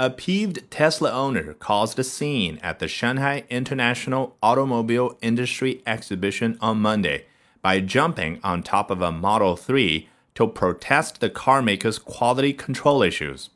[0.00, 6.80] A peeved Tesla owner caused a scene at the Shanghai International Automobile Industry Exhibition on
[6.80, 7.24] Monday
[7.62, 13.50] by jumping on top of a Model 3 to protest the carmaker's quality control issues.